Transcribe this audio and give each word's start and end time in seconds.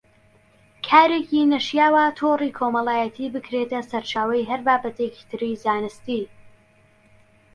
کارێکی 0.87 1.49
نەشیاوە 1.53 2.05
تۆڕی 2.19 2.55
کۆمەڵایەتی 2.59 3.31
بکرێتە 3.33 3.79
سەرچاوەی 3.89 4.47
هەر 4.49 4.61
بابەتێکی 4.67 5.27
تری 5.29 5.59
زانستی 5.63 6.23